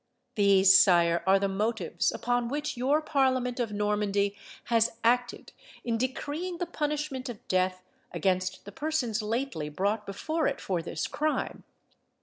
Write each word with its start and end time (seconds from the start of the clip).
"These, 0.33 0.75
sire, 0.83 1.21
are 1.27 1.37
the 1.37 1.47
motives 1.47 2.11
upon 2.11 2.47
which 2.47 2.75
your 2.75 3.03
parliament 3.03 3.59
of 3.59 3.71
Normandy 3.71 4.35
has 4.63 4.93
acted 5.03 5.51
in 5.83 5.99
decreeing 5.99 6.57
the 6.57 6.65
punishment 6.65 7.29
of 7.29 7.47
death 7.47 7.83
against 8.11 8.65
the 8.65 8.71
persons 8.71 9.21
lately 9.21 9.69
brought 9.69 10.07
before 10.07 10.47
it 10.47 10.59
for 10.59 10.81
this 10.81 11.05
crime. 11.05 11.65